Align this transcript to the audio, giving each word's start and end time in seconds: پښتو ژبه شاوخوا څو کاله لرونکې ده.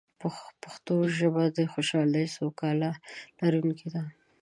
پښتو 0.61 0.95
ژبه 1.17 1.43
شاوخوا 1.89 2.23
څو 2.35 2.45
کاله 2.59 2.91
لرونکې 3.39 3.87
ده. 3.95 4.03